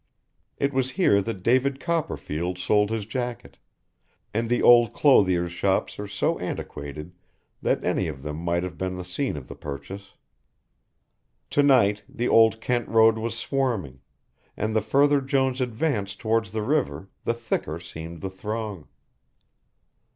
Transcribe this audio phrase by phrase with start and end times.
[0.57, 3.59] It was here that David Copperfield sold his jacket,
[4.33, 7.11] and the old clothiers' shops are so antiquated
[7.61, 10.15] that any of them might have been the scene of the purchase.
[11.51, 14.01] To night the old Kent Road was swarming,
[14.57, 18.87] and the further Jones advanced towards the river the thicker seemed the throng.